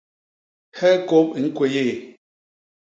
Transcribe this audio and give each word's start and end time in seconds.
Hee 0.77 0.99
kôp 1.09 1.27
i 1.37 1.39
ñkwéyéé. 1.45 1.93